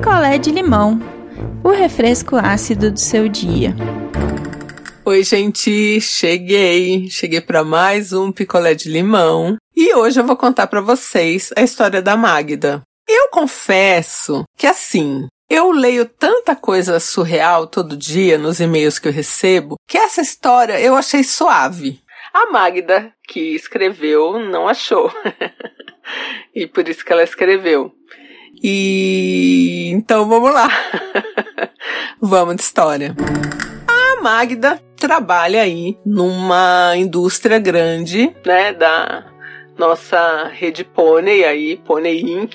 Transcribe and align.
picolé 0.00 0.38
de 0.38 0.50
limão, 0.50 0.98
o 1.62 1.68
refresco 1.68 2.34
ácido 2.34 2.90
do 2.90 2.98
seu 2.98 3.28
dia. 3.28 3.74
Oi, 5.04 5.22
gente, 5.22 6.00
cheguei. 6.00 7.10
Cheguei 7.10 7.42
para 7.42 7.62
mais 7.62 8.10
um 8.10 8.32
picolé 8.32 8.74
de 8.74 8.88
limão 8.88 9.58
e 9.76 9.94
hoje 9.94 10.18
eu 10.18 10.24
vou 10.24 10.38
contar 10.38 10.68
para 10.68 10.80
vocês 10.80 11.52
a 11.54 11.60
história 11.60 12.00
da 12.00 12.16
Magda. 12.16 12.80
Eu 13.06 13.28
confesso 13.28 14.44
que 14.56 14.66
assim, 14.66 15.28
eu 15.50 15.70
leio 15.70 16.06
tanta 16.06 16.56
coisa 16.56 16.98
surreal 16.98 17.66
todo 17.66 17.94
dia 17.94 18.38
nos 18.38 18.58
e-mails 18.58 18.98
que 18.98 19.06
eu 19.06 19.12
recebo 19.12 19.76
que 19.86 19.98
essa 19.98 20.22
história 20.22 20.80
eu 20.80 20.94
achei 20.94 21.22
suave. 21.22 22.00
A 22.32 22.50
Magda, 22.50 23.12
que 23.28 23.54
escreveu, 23.54 24.38
não 24.38 24.66
achou. 24.66 25.12
e 26.56 26.66
por 26.66 26.88
isso 26.88 27.04
que 27.04 27.12
ela 27.12 27.22
escreveu. 27.22 27.92
E 28.62 29.90
então 29.92 30.28
vamos 30.28 30.52
lá. 30.52 30.68
vamos 32.20 32.56
de 32.56 32.62
história. 32.62 33.14
A 33.86 34.22
Magda 34.22 34.80
trabalha 34.96 35.62
aí 35.62 35.96
numa 36.04 36.92
indústria 36.96 37.58
grande, 37.58 38.34
né, 38.44 38.72
da 38.72 39.24
nossa 39.78 40.48
rede 40.52 40.84
Pônei 40.84 41.44
aí, 41.44 41.76
Pônei 41.78 42.20
Inc. 42.20 42.54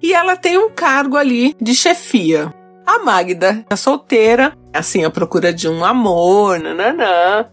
E 0.00 0.12
ela 0.14 0.36
tem 0.36 0.56
um 0.58 0.70
cargo 0.70 1.16
ali 1.16 1.56
de 1.60 1.74
chefia. 1.74 2.52
A 2.86 2.98
Magda 2.98 3.64
é 3.70 3.76
solteira, 3.76 4.56
assim, 4.72 5.04
à 5.04 5.10
procura 5.10 5.52
de 5.52 5.68
um 5.68 5.84
amor, 5.84 6.58
nananã. 6.58 7.46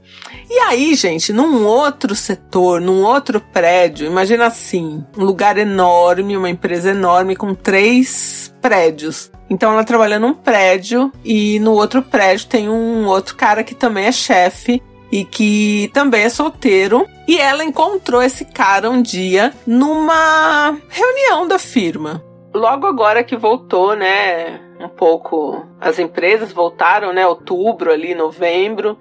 E 0.49 0.57
aí, 0.59 0.95
gente, 0.95 1.31
num 1.31 1.65
outro 1.65 2.15
setor, 2.15 2.81
num 2.81 3.03
outro 3.03 3.39
prédio, 3.39 4.07
imagina 4.07 4.47
assim, 4.47 5.05
um 5.15 5.23
lugar 5.23 5.57
enorme, 5.57 6.35
uma 6.35 6.49
empresa 6.49 6.89
enorme 6.89 7.35
com 7.35 7.53
três 7.53 8.53
prédios. 8.59 9.31
Então 9.49 9.71
ela 9.71 9.83
trabalha 9.83 10.17
num 10.17 10.33
prédio 10.33 11.11
e 11.23 11.59
no 11.59 11.73
outro 11.73 12.01
prédio 12.01 12.47
tem 12.47 12.67
um 12.67 13.05
outro 13.07 13.35
cara 13.35 13.63
que 13.63 13.75
também 13.75 14.05
é 14.05 14.11
chefe 14.11 14.81
e 15.11 15.23
que 15.23 15.89
também 15.93 16.23
é 16.23 16.29
solteiro. 16.29 17.05
E 17.27 17.37
ela 17.37 17.63
encontrou 17.63 18.21
esse 18.23 18.45
cara 18.45 18.89
um 18.89 19.01
dia 19.01 19.53
numa 19.65 20.75
reunião 20.89 21.47
da 21.47 21.59
firma. 21.59 22.23
Logo 22.53 22.87
agora 22.87 23.23
que 23.23 23.37
voltou, 23.37 23.95
né? 23.95 24.68
Um 24.79 24.87
pouco. 24.87 25.65
As 25.79 25.99
empresas 25.99 26.53
voltaram, 26.53 27.13
né? 27.13 27.27
Outubro 27.27 27.91
ali, 27.91 28.15
novembro. 28.15 28.97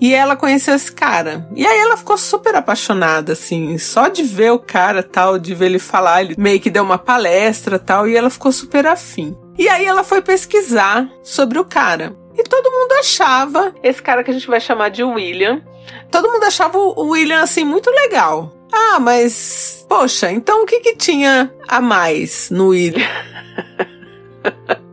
E 0.00 0.12
ela 0.12 0.36
conheceu 0.36 0.74
esse 0.74 0.90
cara. 0.90 1.48
E 1.54 1.64
aí 1.64 1.78
ela 1.78 1.96
ficou 1.96 2.18
super 2.18 2.54
apaixonada, 2.54 3.32
assim, 3.32 3.78
só 3.78 4.08
de 4.08 4.22
ver 4.22 4.50
o 4.50 4.58
cara 4.58 5.02
tal, 5.02 5.38
de 5.38 5.54
ver 5.54 5.66
ele 5.66 5.78
falar. 5.78 6.22
Ele 6.22 6.34
meio 6.36 6.60
que 6.60 6.70
deu 6.70 6.82
uma 6.82 6.98
palestra 6.98 7.78
tal, 7.78 8.08
e 8.08 8.16
ela 8.16 8.30
ficou 8.30 8.50
super 8.50 8.86
afim. 8.86 9.36
E 9.56 9.68
aí 9.68 9.86
ela 9.86 10.02
foi 10.02 10.20
pesquisar 10.20 11.08
sobre 11.22 11.58
o 11.58 11.64
cara. 11.64 12.16
E 12.36 12.42
todo 12.42 12.70
mundo 12.70 12.92
achava 12.92 13.74
esse 13.82 14.02
cara 14.02 14.24
que 14.24 14.30
a 14.30 14.34
gente 14.34 14.48
vai 14.48 14.60
chamar 14.60 14.88
de 14.88 15.04
William. 15.04 15.62
Todo 16.10 16.30
mundo 16.30 16.44
achava 16.44 16.78
o 16.78 17.08
William 17.10 17.42
assim 17.42 17.64
muito 17.64 17.90
legal. 17.90 18.52
Ah, 18.72 18.98
mas 19.00 19.84
poxa, 19.88 20.30
então 20.30 20.62
o 20.62 20.66
que 20.66 20.80
que 20.80 20.96
tinha 20.96 21.52
a 21.68 21.80
mais 21.80 22.50
no 22.50 22.68
William? 22.68 23.06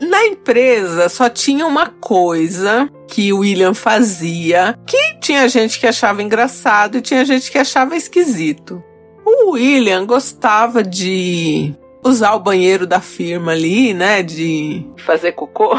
Na 0.00 0.24
empresa 0.26 1.08
só 1.08 1.28
tinha 1.28 1.66
uma 1.66 1.86
coisa 1.86 2.90
que 3.08 3.32
o 3.32 3.38
William 3.38 3.74
fazia 3.74 4.78
que 4.86 5.18
tinha 5.20 5.48
gente 5.48 5.78
que 5.78 5.86
achava 5.86 6.22
engraçado 6.22 6.98
e 6.98 7.02
tinha 7.02 7.24
gente 7.24 7.50
que 7.50 7.58
achava 7.58 7.96
esquisito. 7.96 8.82
O 9.24 9.52
William 9.52 10.04
gostava 10.04 10.82
de 10.82 11.74
usar 12.04 12.34
o 12.34 12.40
banheiro 12.40 12.86
da 12.86 13.00
firma 13.00 13.52
ali, 13.52 13.94
né? 13.94 14.22
De 14.22 14.86
fazer 14.98 15.32
cocô. 15.32 15.74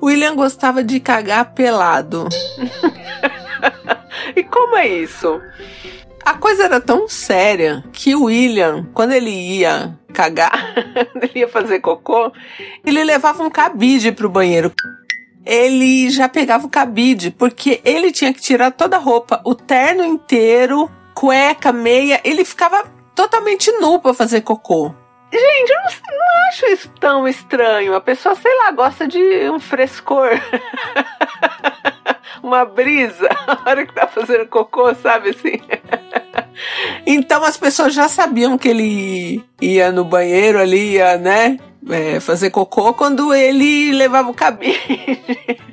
o 0.00 0.06
William 0.06 0.34
gostava 0.34 0.82
de 0.82 0.98
cagar 0.98 1.52
pelado. 1.52 2.28
e 4.34 4.42
como 4.42 4.76
é 4.76 4.88
isso? 4.88 5.40
A 6.24 6.34
coisa 6.34 6.64
era 6.64 6.80
tão 6.80 7.08
séria 7.08 7.84
que 7.92 8.14
o 8.14 8.24
William, 8.24 8.86
quando 8.94 9.12
ele 9.12 9.30
ia 9.30 9.98
cagar, 10.12 10.74
ele 11.20 11.40
ia 11.40 11.48
fazer 11.48 11.80
cocô, 11.80 12.32
ele 12.84 13.02
levava 13.02 13.42
um 13.42 13.50
cabide 13.50 14.12
pro 14.12 14.28
banheiro. 14.28 14.72
Ele 15.44 16.08
já 16.08 16.28
pegava 16.28 16.66
o 16.66 16.70
cabide, 16.70 17.32
porque 17.32 17.80
ele 17.84 18.12
tinha 18.12 18.32
que 18.32 18.40
tirar 18.40 18.70
toda 18.70 18.96
a 18.96 19.00
roupa, 19.00 19.40
o 19.44 19.56
terno 19.56 20.04
inteiro, 20.04 20.88
cueca, 21.14 21.72
meia, 21.72 22.20
ele 22.22 22.44
ficava 22.44 22.84
totalmente 23.14 23.70
nu 23.72 23.98
pra 23.98 24.14
fazer 24.14 24.42
cocô. 24.42 24.94
Gente, 25.32 25.70
eu 25.70 25.76
não, 25.76 26.18
não 26.18 26.48
acho 26.48 26.66
isso 26.66 26.90
tão 27.00 27.26
estranho. 27.26 27.94
A 27.94 28.00
pessoa, 28.00 28.34
sei 28.34 28.54
lá, 28.58 28.70
gosta 28.70 29.08
de 29.08 29.48
um 29.48 29.58
frescor. 29.58 30.30
Uma 32.42 32.64
brisa, 32.64 33.28
a 33.46 33.70
hora 33.70 33.86
que 33.86 33.94
tá 33.94 34.06
fazendo 34.06 34.46
cocô, 34.48 34.94
sabe 34.94 35.30
assim? 35.30 35.60
Então 37.06 37.42
as 37.44 37.56
pessoas 37.56 37.94
já 37.94 38.08
sabiam 38.08 38.56
que 38.56 38.68
ele 38.68 39.44
ia 39.60 39.90
no 39.90 40.04
banheiro 40.04 40.58
ali, 40.58 40.92
ia, 40.92 41.16
né, 41.18 41.58
é, 41.88 42.20
fazer 42.20 42.50
cocô 42.50 42.94
quando 42.94 43.34
ele 43.34 43.92
levava 43.92 44.30
o 44.30 44.34
cabide. 44.34 44.78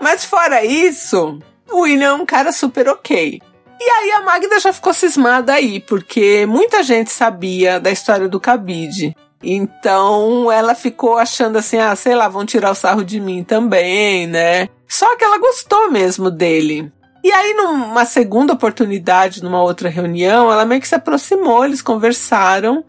Mas 0.00 0.24
fora 0.24 0.64
isso, 0.64 1.38
o 1.70 1.80
William 1.80 2.10
é 2.10 2.12
um 2.14 2.26
cara 2.26 2.52
super 2.52 2.88
ok. 2.88 3.40
E 3.80 3.84
aí 3.90 4.12
a 4.12 4.20
Magda 4.22 4.60
já 4.60 4.72
ficou 4.72 4.94
cismada 4.94 5.52
aí, 5.54 5.80
porque 5.80 6.46
muita 6.46 6.82
gente 6.82 7.10
sabia 7.10 7.80
da 7.80 7.90
história 7.90 8.28
do 8.28 8.38
cabide. 8.38 9.16
Então 9.44 10.50
ela 10.50 10.74
ficou 10.74 11.18
achando 11.18 11.58
assim, 11.58 11.78
ah, 11.78 11.94
sei 11.94 12.14
lá, 12.14 12.28
vão 12.28 12.46
tirar 12.46 12.70
o 12.70 12.74
sarro 12.74 13.04
de 13.04 13.20
mim 13.20 13.44
também, 13.44 14.26
né? 14.26 14.68
Só 14.88 15.16
que 15.16 15.24
ela 15.24 15.38
gostou 15.38 15.90
mesmo 15.90 16.30
dele. 16.30 16.90
E 17.22 17.32
aí, 17.32 17.54
numa 17.54 18.04
segunda 18.04 18.52
oportunidade, 18.52 19.42
numa 19.42 19.62
outra 19.62 19.88
reunião, 19.88 20.52
ela 20.52 20.64
meio 20.64 20.80
que 20.80 20.88
se 20.88 20.94
aproximou, 20.94 21.64
eles 21.64 21.80
conversaram 21.80 22.84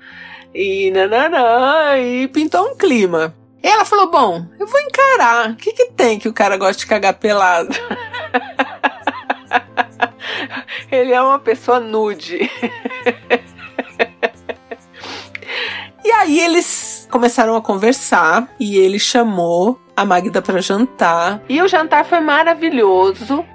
e 0.54 0.92
nananã, 0.92 1.98
e 1.98 2.28
pintou 2.28 2.72
um 2.72 2.76
clima. 2.76 3.34
E 3.64 3.68
ela 3.68 3.84
falou: 3.84 4.12
Bom, 4.12 4.46
eu 4.60 4.68
vou 4.68 4.80
encarar. 4.80 5.52
O 5.52 5.56
que, 5.56 5.74
que 5.74 5.92
tem 5.92 6.20
que 6.20 6.30
o 6.30 6.34
cara 6.34 6.56
gosta 6.56 6.80
de 6.80 6.86
cagar 6.86 7.16
pelado? 7.16 7.76
Ele 10.92 11.14
é 11.14 11.22
uma 11.22 11.40
pessoa 11.40 11.80
nude. 11.80 12.40
Aí 16.26 16.40
eles 16.40 17.08
começaram 17.12 17.56
a 17.56 17.62
conversar 17.62 18.50
e 18.60 18.78
ele 18.78 18.98
chamou 18.98 19.80
a 19.96 20.04
Magda 20.04 20.42
para 20.42 20.60
jantar. 20.60 21.40
E 21.48 21.62
o 21.62 21.68
jantar 21.68 22.04
foi 22.04 22.20
maravilhoso. 22.20 23.46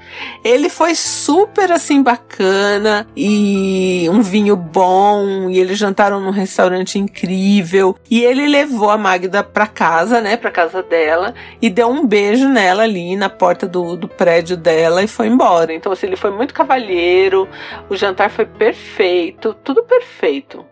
Ele 0.45 0.69
foi 0.69 0.95
super 0.95 1.73
assim 1.73 2.01
bacana 2.01 3.09
e 3.17 4.09
um 4.09 4.23
vinho 4.23 4.55
bom 4.55 5.51
e 5.51 5.59
eles 5.59 5.79
jantaram 5.79 6.21
num 6.21 6.31
restaurante 6.31 6.97
incrível 6.97 7.97
e 8.09 8.23
ele 8.23 8.47
levou 8.47 8.89
a 8.89 8.97
Magda 8.97 9.43
para 9.43 9.67
casa, 9.67 10.21
né, 10.21 10.37
para 10.37 10.53
casa 10.53 10.81
dela 10.81 11.35
e 11.61 11.69
deu 11.69 11.89
um 11.89 12.07
beijo 12.07 12.49
nela 12.49 12.85
ali 12.85 13.17
na 13.17 13.29
porta 13.29 13.67
do, 13.67 13.97
do 13.97 14.07
prédio 14.07 14.57
dela 14.57 15.03
e 15.03 15.09
foi 15.09 15.27
embora. 15.27 15.75
Então 15.75 15.91
assim, 15.91 16.07
ele 16.07 16.17
foi 16.17 16.31
muito 16.31 16.55
cavalheiro. 16.55 17.49
O 17.89 17.97
jantar 17.97 18.31
foi 18.31 18.47
perfeito, 18.47 19.55
tudo 19.65 19.83
perfeito. 19.83 20.65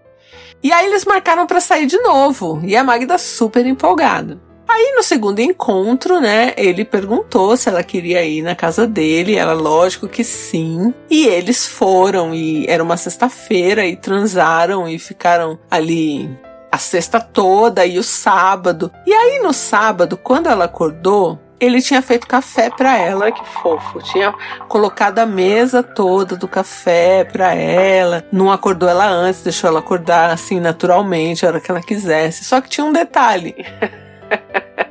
E 0.62 0.72
aí 0.72 0.86
eles 0.86 1.04
marcaram 1.04 1.46
para 1.46 1.60
sair 1.60 1.86
de 1.86 1.98
novo, 1.98 2.60
e 2.64 2.76
a 2.76 2.82
Magda 2.82 3.16
super 3.18 3.64
empolgada. 3.64 4.40
Aí 4.68 4.92
no 4.94 5.02
segundo 5.02 5.40
encontro, 5.40 6.20
né, 6.20 6.52
ele 6.56 6.84
perguntou 6.84 7.56
se 7.56 7.70
ela 7.70 7.82
queria 7.82 8.22
ir 8.22 8.42
na 8.42 8.54
casa 8.54 8.86
dele, 8.86 9.34
ela 9.34 9.54
lógico 9.54 10.06
que 10.06 10.22
sim. 10.22 10.92
E 11.08 11.26
eles 11.26 11.66
foram 11.66 12.34
e 12.34 12.66
era 12.68 12.82
uma 12.82 12.96
sexta-feira 12.96 13.86
e 13.86 13.96
transaram 13.96 14.86
e 14.86 14.98
ficaram 14.98 15.58
ali 15.70 16.28
a 16.70 16.76
sexta 16.76 17.18
toda 17.18 17.86
e 17.86 17.98
o 17.98 18.02
sábado. 18.02 18.92
E 19.06 19.12
aí 19.12 19.40
no 19.40 19.54
sábado, 19.54 20.18
quando 20.18 20.48
ela 20.48 20.66
acordou, 20.66 21.38
ele 21.60 21.82
tinha 21.82 22.00
feito 22.00 22.26
café 22.26 22.70
para 22.70 22.96
ela, 22.96 23.32
que 23.32 23.44
fofo. 23.44 24.00
Tinha 24.02 24.32
colocado 24.68 25.18
a 25.18 25.26
mesa 25.26 25.82
toda 25.82 26.36
do 26.36 26.46
café 26.46 27.24
para 27.24 27.54
ela. 27.54 28.24
Não 28.30 28.50
acordou 28.50 28.88
ela 28.88 29.06
antes, 29.06 29.42
deixou 29.42 29.68
ela 29.68 29.80
acordar 29.80 30.30
assim 30.30 30.60
naturalmente, 30.60 31.44
a 31.44 31.48
hora 31.48 31.60
que 31.60 31.70
ela 31.70 31.82
quisesse. 31.82 32.44
Só 32.44 32.60
que 32.60 32.68
tinha 32.68 32.84
um 32.84 32.92
detalhe. 32.92 33.54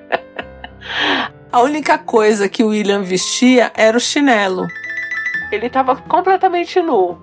a 1.52 1.62
única 1.62 1.98
coisa 1.98 2.50
que 2.50 2.64
o 2.64 2.68
William 2.68 3.02
vestia 3.02 3.72
era 3.76 3.96
o 3.96 4.02
chinelo. 4.02 4.68
Ele 5.52 5.68
estava 5.68 5.96
completamente 5.96 6.82
nu. 6.82 7.18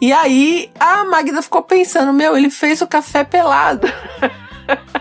E 0.00 0.12
aí 0.12 0.70
a 0.78 1.04
Magda 1.04 1.42
ficou 1.42 1.62
pensando: 1.62 2.12
meu, 2.12 2.36
ele 2.36 2.50
fez 2.50 2.80
o 2.80 2.86
café 2.86 3.24
pelado. 3.24 3.86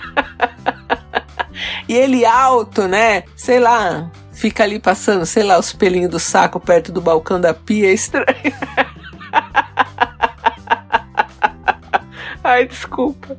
E 1.90 1.96
ele 1.96 2.24
alto, 2.24 2.88
né? 2.88 3.24
Sei 3.36 3.60
lá, 3.60 4.12
fica 4.32 4.64
ali 4.64 4.78
passando, 4.78 5.26
sei 5.26 5.42
lá, 5.42 5.58
os 5.58 5.74
pelinhos 5.74 6.12
do 6.12 6.20
saco 6.20 6.60
perto 6.60 6.92
do 6.92 7.02
balcão 7.02 7.42
da 7.42 7.52
pia, 7.52 7.90
é 7.90 7.94
estranho. 7.94 8.28
Ai, 12.44 12.68
desculpa. 12.68 13.36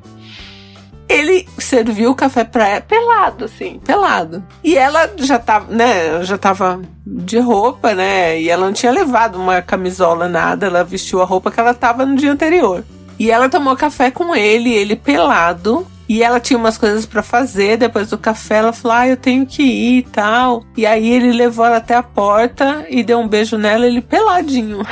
Ele 1.09 1.47
serviu 1.59 2.11
o 2.11 2.15
café 2.15 2.43
pra 2.43 2.67
ela 2.67 2.81
pelado, 2.81 3.45
assim, 3.45 3.79
pelado. 3.79 4.45
E 4.65 4.77
ela 4.77 5.09
já 5.17 5.39
tava, 5.39 5.73
né, 5.73 6.25
já 6.25 6.37
tava 6.37 6.83
de 7.07 7.39
roupa, 7.39 7.95
né, 7.95 8.41
e 8.41 8.49
ela 8.49 8.67
não 8.67 8.73
tinha 8.73 8.91
levado 8.91 9.37
uma 9.37 9.63
camisola, 9.63 10.29
nada, 10.29 10.67
ela 10.67 10.83
vestiu 10.83 11.23
a 11.23 11.25
roupa 11.25 11.53
que 11.53 11.61
ela 11.61 11.73
tava 11.73 12.05
no 12.05 12.17
dia 12.17 12.33
anterior. 12.33 12.85
E 13.17 13.31
ela 13.31 13.49
tomou 13.49 13.77
café 13.77 14.11
com 14.11 14.35
ele, 14.35 14.73
ele 14.73 14.97
pelado, 14.97 15.87
e 16.11 16.23
ela 16.25 16.41
tinha 16.41 16.59
umas 16.59 16.77
coisas 16.77 17.07
para 17.07 17.23
fazer 17.23 17.77
depois 17.77 18.11
do 18.11 18.19
café. 18.19 18.57
Ela 18.57 18.73
falou: 18.73 18.97
Ah, 18.97 19.07
eu 19.07 19.17
tenho 19.17 19.47
que 19.47 19.63
ir 19.63 19.99
e 19.99 20.03
tal. 20.03 20.65
E 20.77 20.85
aí 20.85 21.09
ele 21.09 21.31
levou 21.31 21.65
ela 21.65 21.77
até 21.77 21.95
a 21.95 22.03
porta 22.03 22.85
e 22.91 23.05
deu 23.05 23.21
um 23.21 23.29
beijo 23.29 23.57
nela, 23.57 23.87
ele 23.87 24.01
peladinho. 24.01 24.81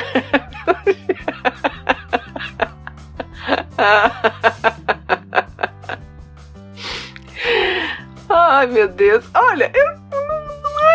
Ai, 8.31 8.69
meu 8.69 8.87
Deus. 8.87 9.25
Olha, 9.35 9.73
eu 9.75 9.87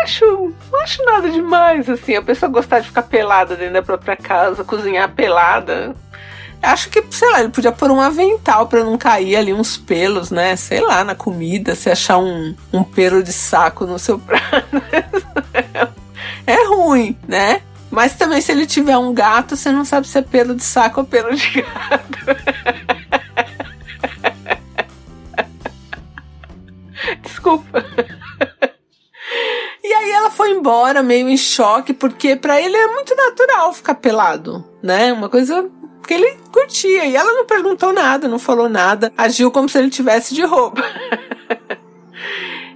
acho, 0.02 0.54
não 0.72 0.80
acho 0.80 1.04
nada 1.04 1.28
demais, 1.28 1.86
assim. 1.90 2.16
A 2.16 2.22
pessoa 2.22 2.50
gostar 2.50 2.80
de 2.80 2.86
ficar 2.86 3.02
pelada 3.02 3.56
dentro 3.56 3.74
da 3.74 3.82
própria 3.82 4.16
casa, 4.16 4.64
cozinhar 4.64 5.10
pelada. 5.10 5.94
Acho 6.64 6.88
que, 6.90 7.04
sei 7.10 7.30
lá, 7.30 7.40
ele 7.40 7.50
podia 7.50 7.72
pôr 7.72 7.90
um 7.90 8.00
avental 8.00 8.66
para 8.66 8.82
não 8.82 8.96
cair 8.96 9.36
ali 9.36 9.52
uns 9.52 9.76
pelos, 9.76 10.30
né? 10.30 10.56
Sei 10.56 10.80
lá, 10.80 11.04
na 11.04 11.14
comida, 11.14 11.74
se 11.74 11.90
achar 11.90 12.18
um, 12.18 12.54
um 12.72 12.82
pelo 12.82 13.22
de 13.22 13.32
saco 13.32 13.86
no 13.86 13.98
seu 13.98 14.18
prato. 14.18 14.82
é 16.46 16.66
ruim, 16.66 17.16
né? 17.28 17.60
Mas 17.90 18.14
também 18.14 18.40
se 18.40 18.50
ele 18.50 18.66
tiver 18.66 18.96
um 18.96 19.14
gato, 19.14 19.56
você 19.56 19.70
não 19.70 19.84
sabe 19.84 20.08
se 20.08 20.18
é 20.18 20.22
pelo 20.22 20.54
de 20.56 20.64
saco 20.64 21.00
ou 21.00 21.06
pelo 21.06 21.34
de 21.34 21.62
gato. 21.62 22.18
Desculpa. 27.22 27.84
E 29.82 29.92
aí 29.92 30.10
ela 30.12 30.30
foi 30.30 30.50
embora 30.50 31.02
meio 31.02 31.28
em 31.28 31.36
choque, 31.36 31.92
porque 31.92 32.34
para 32.34 32.60
ele 32.60 32.76
é 32.76 32.86
muito 32.88 33.14
natural 33.14 33.72
ficar 33.72 33.94
pelado, 33.94 34.64
né? 34.82 35.12
Uma 35.12 35.28
coisa 35.28 35.70
que 36.06 36.14
ele 36.14 36.36
curtia. 36.52 37.04
E 37.04 37.16
ela 37.16 37.32
não 37.32 37.46
perguntou 37.46 37.92
nada, 37.92 38.28
não 38.28 38.38
falou 38.38 38.68
nada, 38.68 39.12
agiu 39.16 39.50
como 39.50 39.68
se 39.68 39.78
ele 39.78 39.90
tivesse 39.90 40.34
de 40.34 40.42
roupa. 40.42 40.82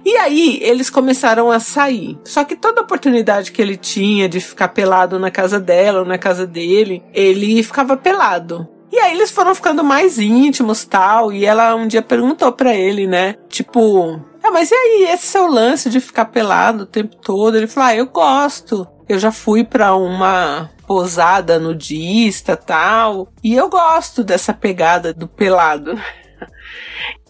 E 0.05 0.15
aí 0.15 0.59
eles 0.61 0.89
começaram 0.89 1.51
a 1.51 1.59
sair. 1.59 2.17
Só 2.23 2.43
que 2.43 2.55
toda 2.55 2.81
oportunidade 2.81 3.51
que 3.51 3.61
ele 3.61 3.75
tinha 3.75 4.29
de 4.29 4.39
ficar 4.39 4.69
pelado 4.69 5.19
na 5.19 5.29
casa 5.29 5.59
dela 5.59 5.99
ou 5.99 6.05
na 6.05 6.17
casa 6.17 6.47
dele, 6.47 7.03
ele 7.13 7.61
ficava 7.61 7.97
pelado. 7.97 8.67
E 8.91 8.97
aí 8.97 9.13
eles 9.13 9.29
foram 9.29 9.53
ficando 9.53 9.83
mais 9.83 10.17
íntimos 10.17 10.83
tal. 10.85 11.31
E 11.31 11.45
ela 11.45 11.75
um 11.75 11.87
dia 11.87 12.01
perguntou 12.01 12.51
para 12.51 12.73
ele, 12.73 13.05
né? 13.05 13.35
Tipo, 13.49 14.19
ah, 14.43 14.51
mas 14.51 14.71
e 14.71 14.73
aí, 14.73 15.07
esse 15.13 15.27
seu 15.27 15.47
lance 15.47 15.89
de 15.89 15.99
ficar 15.99 16.25
pelado 16.25 16.83
o 16.83 16.87
tempo 16.87 17.15
todo? 17.17 17.55
Ele 17.55 17.67
falou, 17.67 17.89
ah, 17.89 17.95
eu 17.95 18.07
gosto. 18.07 18.87
Eu 19.07 19.19
já 19.19 19.31
fui 19.31 19.63
pra 19.63 19.95
uma 19.95 20.69
posada 20.89 21.59
nudista 21.59 22.57
tal. 22.57 23.31
E 23.43 23.53
eu 23.53 23.69
gosto 23.69 24.23
dessa 24.23 24.51
pegada 24.51 25.13
do 25.13 25.27
pelado. 25.27 25.93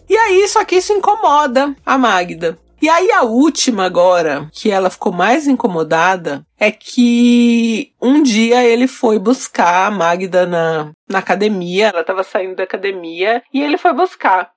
E 0.08 0.16
aí, 0.16 0.48
só 0.48 0.64
que 0.64 0.76
isso 0.76 0.94
incomoda 0.94 1.76
a 1.84 1.98
Magda. 1.98 2.58
E 2.80 2.88
aí 2.88 3.12
a 3.12 3.22
última 3.22 3.84
agora, 3.84 4.48
que 4.50 4.70
ela 4.70 4.88
ficou 4.88 5.12
mais 5.12 5.46
incomodada, 5.46 6.42
é 6.58 6.70
que 6.70 7.92
um 8.00 8.22
dia 8.22 8.64
ele 8.64 8.88
foi 8.88 9.18
buscar 9.18 9.86
a 9.86 9.90
Magda 9.90 10.46
na, 10.46 10.90
na 11.06 11.18
academia, 11.18 11.88
ela 11.88 12.00
estava 12.00 12.22
saindo 12.22 12.56
da 12.56 12.62
academia, 12.62 13.42
e 13.52 13.62
ele 13.62 13.76
foi 13.76 13.92
buscar. 13.92 14.50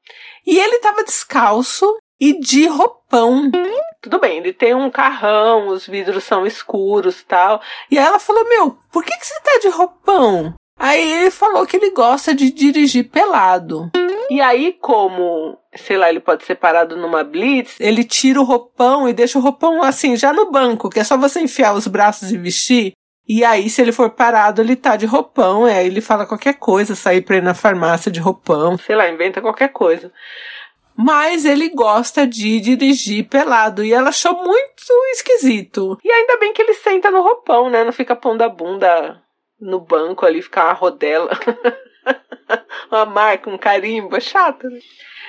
E 0.47 0.57
ele 0.57 0.77
estava 0.77 1.03
descalço 1.03 1.85
e 2.23 2.39
de 2.39 2.67
roupão. 2.67 3.51
Tudo 4.01 4.17
bem, 4.17 4.37
ele 4.37 4.53
tem 4.53 4.73
um 4.73 4.89
carrão, 4.89 5.67
os 5.67 5.85
vidros 5.85 6.23
são 6.23 6.45
escuros 6.45 7.21
tal. 7.23 7.61
E 7.91 7.99
aí 7.99 8.05
ela 8.05 8.19
falou: 8.19 8.47
Meu, 8.47 8.77
por 8.93 9.03
que, 9.03 9.17
que 9.17 9.25
você 9.25 9.39
tá 9.41 9.59
de 9.61 9.67
roupão? 9.67 10.53
Aí 10.79 11.19
ele 11.19 11.31
falou 11.31 11.67
que 11.67 11.75
ele 11.75 11.91
gosta 11.91 12.33
de 12.33 12.49
dirigir 12.49 13.09
pelado. 13.09 13.91
E 14.29 14.39
aí, 14.39 14.73
como, 14.79 15.57
sei 15.75 15.97
lá, 15.97 16.09
ele 16.09 16.21
pode 16.21 16.45
ser 16.45 16.55
parado 16.55 16.95
numa 16.95 17.25
blitz, 17.25 17.75
ele 17.77 18.05
tira 18.05 18.39
o 18.39 18.45
roupão 18.45 19.07
e 19.07 19.13
deixa 19.13 19.37
o 19.37 19.41
roupão 19.41 19.83
assim, 19.83 20.15
já 20.15 20.31
no 20.31 20.49
banco, 20.49 20.89
que 20.89 21.01
é 21.01 21.03
só 21.03 21.17
você 21.17 21.41
enfiar 21.41 21.73
os 21.73 21.87
braços 21.87 22.31
e 22.31 22.37
vestir. 22.37 22.93
E 23.27 23.43
aí, 23.43 23.69
se 23.69 23.81
ele 23.81 23.91
for 23.91 24.09
parado, 24.09 24.61
ele 24.61 24.75
tá 24.75 24.95
de 24.95 25.05
roupão, 25.05 25.65
aí 25.65 25.87
ele 25.87 26.01
fala 26.01 26.25
qualquer 26.25 26.55
coisa, 26.55 26.95
sair 26.95 27.21
pra 27.21 27.37
ir 27.37 27.43
na 27.43 27.53
farmácia 27.53 28.11
de 28.11 28.19
roupão, 28.19 28.77
sei 28.77 28.95
lá, 28.95 29.09
inventa 29.09 29.41
qualquer 29.41 29.69
coisa. 29.69 30.11
Mas 30.95 31.45
ele 31.45 31.69
gosta 31.69 32.25
de 32.27 32.59
dirigir 32.59 33.27
pelado. 33.27 33.83
E 33.83 33.93
ela 33.93 34.09
achou 34.09 34.33
muito 34.43 34.83
esquisito. 35.13 35.97
E 36.03 36.11
ainda 36.11 36.37
bem 36.37 36.53
que 36.53 36.61
ele 36.61 36.73
senta 36.75 37.09
no 37.09 37.21
roupão, 37.21 37.69
né? 37.69 37.83
Não 37.83 37.91
fica 37.91 38.15
pondo 38.15 38.41
a 38.41 38.49
bunda 38.49 39.21
no 39.59 39.79
banco 39.79 40.25
ali, 40.25 40.41
ficar 40.41 40.65
uma 40.65 40.73
rodela. 40.73 41.31
uma 42.91 43.05
marca, 43.05 43.49
um 43.49 43.57
carimbo, 43.57 44.15
é 44.15 44.19
chato, 44.19 44.69
né? 44.69 44.79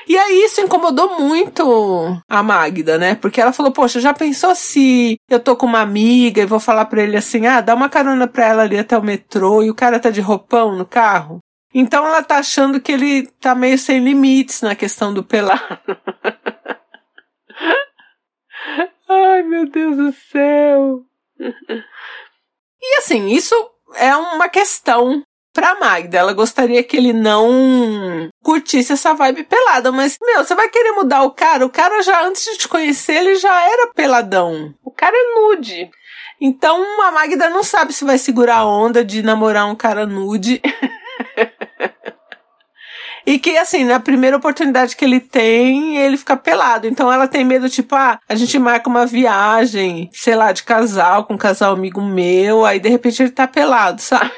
E 0.07 0.19
aí 0.19 0.45
isso 0.45 0.61
incomodou 0.61 1.19
muito 1.19 2.21
a 2.29 2.43
Magda, 2.43 2.99
né? 2.99 3.15
Porque 3.15 3.41
ela 3.41 3.53
falou: 3.53 3.73
Poxa, 3.73 4.01
já 4.01 4.13
pensou 4.13 4.55
se 4.55 5.19
eu 5.31 5.41
tô 5.41 5.57
com 5.57 5.65
uma 5.65 5.81
amiga 5.81 6.43
e 6.43 6.47
vou 6.47 6.61
falar 6.61 6.85
pra 6.87 7.03
ele 7.03 7.17
assim: 7.17 7.47
Ah, 7.47 7.61
dá 7.61 7.75
uma 7.75 7.89
carona 7.89 8.27
pra 8.29 8.47
ela 8.47 8.63
ali 8.63 8.79
até 8.79 8.99
o 8.99 9.03
metrô 9.03 9.63
e 9.63 9.71
o 9.71 9.75
cara 9.75 9.99
tá 9.99 10.11
de 10.11 10.21
roupão 10.21 10.77
no 10.77 10.85
carro? 10.85 11.39
Então 11.75 12.07
ela 12.07 12.23
tá 12.23 12.37
achando 12.39 12.81
que 12.81 12.93
ele 12.93 13.27
tá 13.41 13.53
meio 13.53 13.77
sem 13.77 13.99
limites 13.99 14.63
na 14.63 14.77
questão 14.77 15.13
do 15.13 15.25
pelado. 15.25 15.61
Ai, 19.09 19.43
meu 19.43 19.69
Deus 19.69 19.97
do 19.97 20.13
céu. 20.13 21.03
E 22.81 22.99
assim, 22.99 23.27
isso 23.29 23.55
é 23.97 24.15
uma 24.15 24.49
questão 24.49 25.23
pra 25.53 25.79
Magda. 25.79 26.19
Ela 26.19 26.33
gostaria 26.33 26.83
que 26.83 26.97
ele 26.97 27.13
não 27.13 28.29
curtisse 28.43 28.93
essa 28.93 29.15
vibe 29.15 29.45
pelada, 29.45 29.91
mas, 29.91 30.17
meu, 30.21 30.45
você 30.45 30.55
vai 30.55 30.69
querer 30.69 30.93
mudar 30.93 31.23
o 31.23 31.31
cara? 31.33 31.67
O 31.67 31.71
cara 31.71 32.03
já, 32.03 32.25
antes 32.25 32.45
de 32.45 32.59
te 32.59 32.69
conhecer, 32.69 33.17
ele 33.17 33.37
já 33.37 33.63
era 33.63 33.93
peladão. 33.93 34.75
O 34.85 34.91
cara 34.91 35.17
é 35.17 35.41
nude. 35.41 35.91
Então 36.41 37.03
a 37.03 37.11
Magda 37.11 37.49
não 37.49 37.63
sabe 37.63 37.93
se 37.93 38.05
vai 38.05 38.19
segurar 38.19 38.59
a 38.59 38.67
onda 38.67 39.05
de 39.05 39.23
namorar 39.23 39.67
um 39.67 39.75
cara 39.75 40.07
nude. 40.07 40.61
E 43.27 43.39
que, 43.39 43.57
assim, 43.57 43.85
na 43.85 43.99
primeira 43.99 44.37
oportunidade 44.37 44.95
que 44.97 45.05
ele 45.05 45.19
tem, 45.19 45.97
ele 45.97 46.17
fica 46.17 46.37
pelado. 46.37 46.87
Então 46.87 47.11
ela 47.11 47.27
tem 47.27 47.45
medo, 47.45 47.71
tipo, 47.71 47.95
ah, 47.95 48.21
a 48.29 48.35
gente 48.35 48.59
marca 48.59 48.89
uma 48.89 49.07
viagem, 49.07 50.11
sei 50.13 50.35
lá, 50.37 50.53
de 50.53 50.63
casal, 50.63 51.25
com 51.25 51.35
um 51.35 51.39
casal 51.39 51.73
amigo 51.73 52.03
meu, 52.03 52.67
aí 52.67 52.79
de 52.79 52.89
repente 52.89 53.23
ele 53.23 53.31
tá 53.31 53.49
pelado, 53.49 54.03
sabe? 54.03 54.31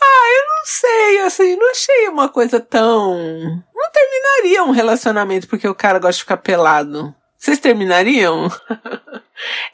ah, 0.00 0.28
eu 0.36 0.48
não 0.48 0.64
sei, 0.66 1.20
assim, 1.20 1.56
não 1.56 1.70
achei 1.70 2.08
uma 2.08 2.28
coisa 2.28 2.60
tão. 2.60 3.16
Não 3.74 3.90
terminaria 3.90 4.64
um 4.64 4.70
relacionamento 4.70 5.48
porque 5.48 5.66
o 5.66 5.74
cara 5.74 5.98
gosta 5.98 6.12
de 6.14 6.20
ficar 6.20 6.36
pelado. 6.36 7.14
Vocês 7.38 7.58
terminariam? 7.58 8.48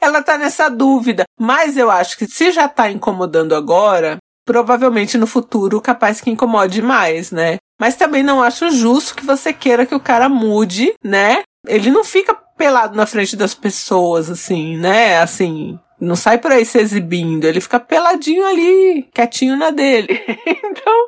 Ela 0.01 0.21
tá 0.21 0.37
nessa 0.37 0.69
dúvida. 0.69 1.23
Mas 1.39 1.77
eu 1.77 1.89
acho 1.89 2.17
que 2.17 2.27
se 2.27 2.51
já 2.51 2.67
tá 2.67 2.89
incomodando 2.89 3.55
agora, 3.55 4.17
provavelmente 4.45 5.17
no 5.17 5.27
futuro 5.27 5.79
capaz 5.79 6.21
que 6.21 6.29
incomode 6.29 6.81
mais, 6.81 7.31
né? 7.31 7.57
Mas 7.79 7.95
também 7.95 8.23
não 8.23 8.41
acho 8.41 8.71
justo 8.71 9.15
que 9.15 9.25
você 9.25 9.53
queira 9.53 9.85
que 9.85 9.95
o 9.95 9.99
cara 9.99 10.27
mude, 10.27 10.93
né? 11.03 11.43
Ele 11.67 11.89
não 11.91 12.03
fica 12.03 12.33
pelado 12.57 12.95
na 12.95 13.05
frente 13.05 13.35
das 13.35 13.53
pessoas, 13.53 14.29
assim, 14.29 14.77
né? 14.77 15.19
Assim, 15.19 15.79
não 15.99 16.15
sai 16.15 16.37
por 16.37 16.51
aí 16.51 16.65
se 16.65 16.77
exibindo, 16.77 17.45
ele 17.45 17.61
fica 17.61 17.79
peladinho 17.79 18.45
ali, 18.45 19.07
quietinho 19.13 19.55
na 19.55 19.69
dele. 19.69 20.19
então, 20.45 21.07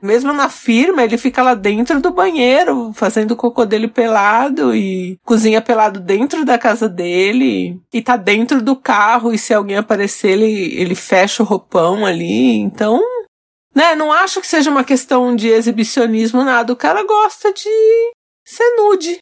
mesmo 0.00 0.32
na 0.32 0.48
firma, 0.48 1.02
ele 1.02 1.18
fica 1.18 1.42
lá 1.42 1.54
dentro 1.54 2.00
do 2.00 2.10
banheiro, 2.10 2.92
fazendo 2.94 3.32
o 3.32 3.36
cocô 3.36 3.64
dele 3.64 3.88
pelado 3.88 4.74
e 4.74 5.18
cozinha 5.24 5.60
pelado 5.60 6.00
dentro 6.00 6.44
da 6.44 6.56
casa 6.58 6.88
dele 6.88 7.80
e 7.92 8.00
tá 8.00 8.16
dentro 8.16 8.62
do 8.62 8.76
carro 8.76 9.32
e 9.32 9.38
se 9.38 9.52
alguém 9.52 9.76
aparecer, 9.76 10.30
ele, 10.30 10.74
ele 10.80 10.94
fecha 10.94 11.42
o 11.42 11.46
roupão 11.46 12.06
ali. 12.06 12.56
Então, 12.56 13.00
né, 13.74 13.94
não 13.94 14.12
acho 14.12 14.40
que 14.40 14.46
seja 14.46 14.70
uma 14.70 14.84
questão 14.84 15.34
de 15.34 15.48
exibicionismo, 15.48 16.44
nada. 16.44 16.72
O 16.72 16.76
cara 16.76 17.04
gosta 17.04 17.52
de 17.52 17.68
ser 18.44 18.76
nude. 18.76 19.18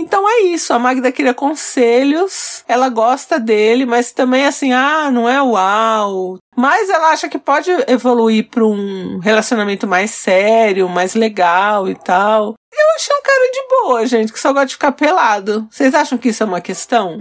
Então 0.00 0.26
é 0.26 0.40
isso, 0.44 0.72
a 0.72 0.78
Magda 0.78 1.12
queria 1.12 1.34
conselhos, 1.34 2.64
ela 2.66 2.88
gosta 2.88 3.38
dele, 3.38 3.84
mas 3.84 4.12
também 4.12 4.46
assim, 4.46 4.72
ah, 4.72 5.10
não 5.10 5.28
é 5.28 5.42
uau. 5.42 6.38
Mas 6.56 6.88
ela 6.88 7.10
acha 7.10 7.28
que 7.28 7.38
pode 7.38 7.70
evoluir 7.86 8.48
para 8.48 8.64
um 8.64 9.18
relacionamento 9.18 9.86
mais 9.86 10.10
sério, 10.10 10.88
mais 10.88 11.14
legal 11.14 11.86
e 11.86 11.94
tal. 11.94 12.54
Eu 12.72 12.86
achei 12.96 13.14
um 13.14 13.22
cara 13.22 13.50
de 13.52 13.68
boa, 13.68 14.06
gente, 14.06 14.32
que 14.32 14.40
só 14.40 14.52
gosta 14.52 14.68
de 14.68 14.74
ficar 14.74 14.92
pelado. 14.92 15.68
Vocês 15.70 15.94
acham 15.94 16.16
que 16.16 16.30
isso 16.30 16.42
é 16.42 16.46
uma 16.46 16.62
questão? 16.62 17.18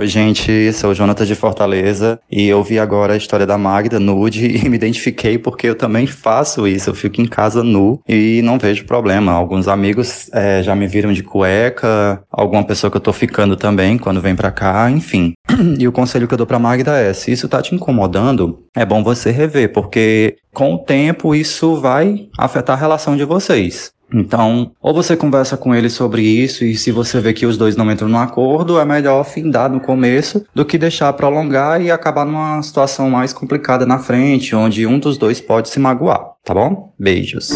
Oi, 0.00 0.06
gente, 0.06 0.72
sou 0.72 0.92
o 0.92 0.94
Jonathan 0.94 1.26
de 1.26 1.34
Fortaleza 1.34 2.18
e 2.32 2.48
eu 2.48 2.64
vi 2.64 2.78
agora 2.78 3.12
a 3.12 3.16
história 3.18 3.46
da 3.46 3.58
Magda 3.58 4.00
nude 4.00 4.46
e 4.64 4.66
me 4.66 4.76
identifiquei 4.76 5.36
porque 5.36 5.66
eu 5.66 5.74
também 5.74 6.06
faço 6.06 6.66
isso. 6.66 6.88
Eu 6.88 6.94
fico 6.94 7.20
em 7.20 7.26
casa 7.26 7.62
nu 7.62 8.00
e 8.08 8.40
não 8.40 8.58
vejo 8.58 8.86
problema. 8.86 9.30
Alguns 9.30 9.68
amigos 9.68 10.30
é, 10.32 10.62
já 10.62 10.74
me 10.74 10.86
viram 10.86 11.12
de 11.12 11.22
cueca, 11.22 12.22
alguma 12.32 12.64
pessoa 12.64 12.90
que 12.90 12.96
eu 12.96 13.00
tô 13.02 13.12
ficando 13.12 13.56
também 13.56 13.98
quando 13.98 14.22
vem 14.22 14.34
pra 14.34 14.50
cá, 14.50 14.90
enfim. 14.90 15.34
E 15.78 15.86
o 15.86 15.92
conselho 15.92 16.26
que 16.26 16.32
eu 16.32 16.38
dou 16.38 16.46
pra 16.46 16.58
Magda 16.58 16.96
é: 16.96 17.12
se 17.12 17.30
isso 17.30 17.46
tá 17.46 17.60
te 17.60 17.74
incomodando, 17.74 18.64
é 18.74 18.86
bom 18.86 19.04
você 19.04 19.30
rever, 19.30 19.70
porque 19.70 20.36
com 20.54 20.74
o 20.74 20.78
tempo 20.78 21.34
isso 21.34 21.76
vai 21.76 22.28
afetar 22.38 22.74
a 22.74 22.80
relação 22.80 23.18
de 23.18 23.24
vocês. 23.24 23.92
Então, 24.12 24.72
ou 24.80 24.92
você 24.92 25.16
conversa 25.16 25.56
com 25.56 25.74
ele 25.74 25.88
sobre 25.88 26.22
isso 26.22 26.64
e 26.64 26.76
se 26.76 26.90
você 26.90 27.20
vê 27.20 27.32
que 27.32 27.46
os 27.46 27.56
dois 27.56 27.76
não 27.76 27.90
entram 27.90 28.08
no 28.08 28.18
acordo, 28.18 28.78
é 28.78 28.84
melhor 28.84 29.24
findar 29.24 29.70
no 29.70 29.80
começo 29.80 30.44
do 30.54 30.64
que 30.64 30.78
deixar 30.78 31.12
prolongar 31.12 31.80
e 31.80 31.90
acabar 31.90 32.24
numa 32.24 32.62
situação 32.62 33.08
mais 33.10 33.32
complicada 33.32 33.86
na 33.86 33.98
frente, 33.98 34.54
onde 34.54 34.86
um 34.86 34.98
dos 34.98 35.16
dois 35.16 35.40
pode 35.40 35.68
se 35.68 35.78
magoar, 35.78 36.20
tá 36.44 36.52
bom? 36.52 36.92
Beijos. 36.98 37.50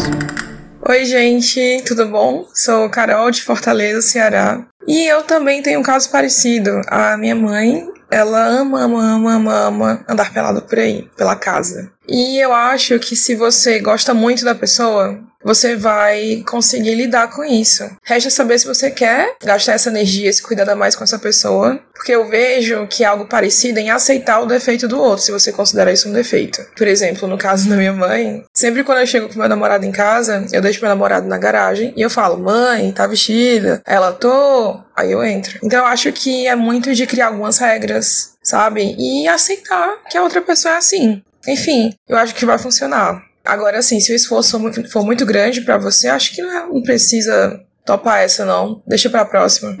Oi, 0.87 1.03
gente, 1.03 1.83
tudo 1.85 2.05
bom? 2.07 2.45
Sou 2.53 2.87
Carol 2.89 3.31
de 3.31 3.41
Fortaleza, 3.41 4.03
Ceará. 4.03 4.63
E 4.87 5.11
eu 5.11 5.23
também 5.23 5.63
tenho 5.63 5.79
um 5.79 5.83
caso 5.83 6.11
parecido. 6.11 6.79
A 6.87 7.17
minha 7.17 7.35
mãe, 7.35 7.83
ela 8.11 8.45
ama, 8.45 8.83
ama, 8.83 9.01
ama, 9.01 9.33
ama, 9.33 9.53
ama 9.67 10.05
andar 10.07 10.31
pelado 10.31 10.61
por 10.61 10.77
aí, 10.77 11.09
pela 11.17 11.35
casa. 11.35 11.91
E 12.07 12.37
eu 12.37 12.53
acho 12.53 12.99
que 12.99 13.15
se 13.15 13.35
você 13.35 13.79
gosta 13.79 14.13
muito 14.13 14.45
da 14.45 14.55
pessoa, 14.55 15.19
você 15.45 15.75
vai 15.75 16.43
conseguir 16.47 16.95
lidar 16.95 17.29
com 17.29 17.43
isso. 17.43 17.83
Resta 18.03 18.31
saber 18.31 18.57
se 18.57 18.65
você 18.65 18.89
quer 18.89 19.35
gastar 19.43 19.73
essa 19.73 19.89
energia, 19.89 20.33
se 20.33 20.41
cuidar 20.41 20.75
mais 20.75 20.95
com 20.95 21.03
essa 21.03 21.19
pessoa, 21.19 21.79
porque 21.93 22.11
eu 22.11 22.27
vejo 22.27 22.87
que 22.87 23.03
é 23.03 23.07
algo 23.07 23.27
parecido 23.27 23.77
em 23.77 23.91
aceitar 23.91 24.39
o 24.39 24.47
defeito 24.47 24.87
do 24.87 24.99
outro, 24.99 25.23
se 25.23 25.31
você 25.31 25.51
considera 25.51 25.93
isso 25.93 26.09
um 26.09 26.13
defeito. 26.13 26.65
Por 26.75 26.87
exemplo, 26.87 27.27
no 27.27 27.37
caso 27.37 27.69
da 27.69 27.75
minha 27.75 27.93
mãe, 27.93 28.43
sempre 28.51 28.83
quando 28.83 29.01
eu 29.01 29.07
chego 29.07 29.29
com 29.29 29.37
meu 29.37 29.47
namorado 29.47 29.85
em 29.85 29.91
casa, 29.91 30.47
eu 30.51 30.63
deixo 30.63 30.81
meu 30.81 30.89
namorado 30.89 31.27
na 31.27 31.37
garagem 31.37 31.93
e 31.95 32.01
eu 32.01 32.09
falo: 32.09 32.39
"Mãe, 32.39 32.91
tá 32.91 33.05
vestida?" 33.05 33.83
Ela: 33.85 34.11
"Tô". 34.11 34.79
Aí 34.95 35.11
eu 35.11 35.23
entro. 35.23 35.59
Então 35.61 35.79
eu 35.79 35.85
acho 35.85 36.11
que 36.11 36.47
é 36.47 36.55
muito 36.55 36.95
de 36.95 37.05
criar 37.05 37.27
algumas 37.27 37.59
regras, 37.59 38.35
sabe? 38.41 38.95
E 38.97 39.27
aceitar 39.27 39.97
que 40.09 40.17
a 40.17 40.23
outra 40.23 40.41
pessoa 40.41 40.73
é 40.73 40.77
assim. 40.77 41.21
Enfim, 41.47 41.93
eu 42.07 42.17
acho 42.17 42.35
que 42.35 42.45
vai 42.45 42.57
funcionar. 42.57 43.21
Agora, 43.43 43.77
assim, 43.77 43.99
se 43.99 44.11
o 44.11 44.15
esforço 44.15 44.59
for 44.91 45.03
muito 45.03 45.25
grande 45.25 45.61
para 45.61 45.77
você, 45.77 46.07
acho 46.07 46.33
que 46.33 46.41
não, 46.41 46.51
é, 46.51 46.65
não 46.65 46.81
precisa 46.81 47.59
topar 47.85 48.23
essa, 48.23 48.43
não. 48.43 48.81
Deixa 48.87 49.07
pra 49.09 49.23
próxima. 49.23 49.77